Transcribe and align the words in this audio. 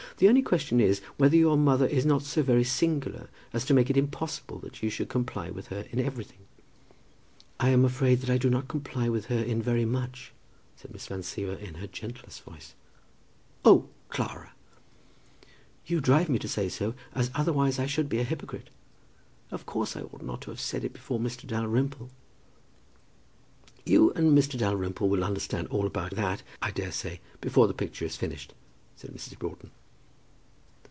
The 0.17 0.29
only 0.29 0.43
question 0.43 0.79
is, 0.79 0.99
whether 1.17 1.35
your 1.35 1.57
mother 1.57 1.87
is 1.87 2.05
not 2.05 2.21
so 2.21 2.43
very 2.43 2.63
singular, 2.63 3.27
as 3.53 3.65
to 3.65 3.73
make 3.73 3.89
it 3.89 3.97
impossible 3.97 4.59
that 4.59 4.83
you 4.83 4.89
should 4.91 5.09
comply 5.09 5.49
with 5.49 5.69
her 5.69 5.87
in 5.89 5.99
everything." 5.99 6.45
"I 7.59 7.69
am 7.69 7.83
afraid 7.83 8.21
that 8.21 8.29
I 8.29 8.37
do 8.37 8.47
not 8.47 8.67
comply 8.67 9.09
with 9.09 9.25
her 9.33 9.39
in 9.43 9.63
very 9.63 9.83
much," 9.83 10.31
said 10.75 10.91
Miss 10.93 11.07
Van 11.07 11.21
Siever 11.23 11.57
in 11.59 11.73
her 11.75 11.87
gentlest 11.87 12.43
voice. 12.43 12.75
"Oh, 13.65 13.89
Clara!" 14.09 14.51
"You 15.87 15.99
drive 15.99 16.29
me 16.29 16.37
to 16.37 16.47
say 16.47 16.69
so, 16.69 16.93
as 17.15 17.31
otherwise 17.33 17.79
I 17.79 17.87
should 17.87 18.07
be 18.07 18.19
a 18.19 18.23
hypocrite. 18.23 18.69
Of 19.49 19.65
course 19.65 19.95
I 19.97 20.01
ought 20.01 20.21
not 20.21 20.41
to 20.41 20.51
have 20.51 20.61
said 20.61 20.83
it 20.83 20.93
before 20.93 21.17
Mr. 21.19 21.47
Dalrymple." 21.47 22.11
"You 23.87 24.11
and 24.11 24.37
Mr. 24.37 24.55
Dalrymple 24.59 25.09
will 25.09 25.23
understand 25.23 25.67
all 25.69 25.87
about 25.87 26.11
that, 26.11 26.43
I 26.61 26.69
daresay, 26.69 27.21
before 27.39 27.65
the 27.67 27.73
picture 27.73 28.05
is 28.05 28.15
finished," 28.15 28.53
said 28.95 29.11
Mrs. 29.15 29.35
Broughton. 29.39 29.71